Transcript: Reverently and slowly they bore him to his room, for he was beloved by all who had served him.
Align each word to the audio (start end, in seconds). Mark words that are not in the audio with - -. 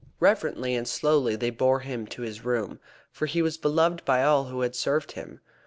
Reverently 0.19 0.73
and 0.75 0.87
slowly 0.87 1.35
they 1.35 1.51
bore 1.51 1.81
him 1.81 2.07
to 2.07 2.23
his 2.23 2.43
room, 2.43 2.79
for 3.11 3.27
he 3.27 3.43
was 3.43 3.57
beloved 3.59 4.03
by 4.03 4.23
all 4.23 4.45
who 4.45 4.61
had 4.61 4.75
served 4.75 5.11
him. 5.11 5.41